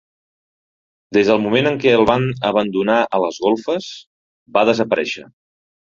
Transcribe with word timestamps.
Des 1.17 1.27
del 1.31 1.43
moment 1.43 1.69
en 1.71 1.77
què 1.83 1.93
el 1.97 2.07
van 2.11 2.25
abandonar 2.51 2.97
a 3.05 3.19
les 3.25 3.41
golfes, 3.47 3.91
va 4.57 4.65
desaparèixer. 4.71 5.29